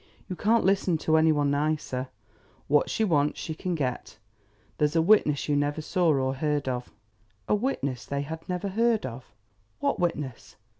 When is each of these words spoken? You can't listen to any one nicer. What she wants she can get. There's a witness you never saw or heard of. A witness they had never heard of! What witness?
You 0.27 0.35
can't 0.35 0.63
listen 0.65 0.97
to 0.97 1.15
any 1.15 1.31
one 1.31 1.51
nicer. 1.51 2.07
What 2.67 2.89
she 2.89 3.03
wants 3.03 3.39
she 3.39 3.53
can 3.53 3.75
get. 3.75 4.17
There's 4.79 4.95
a 4.95 4.99
witness 5.03 5.47
you 5.47 5.55
never 5.55 5.79
saw 5.79 6.11
or 6.11 6.33
heard 6.33 6.67
of. 6.67 6.91
A 7.47 7.53
witness 7.53 8.03
they 8.07 8.23
had 8.23 8.49
never 8.49 8.69
heard 8.69 9.05
of! 9.05 9.25
What 9.79 9.99
witness? 9.99 10.55